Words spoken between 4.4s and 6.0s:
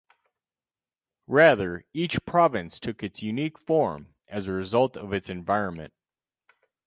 a result of its environment.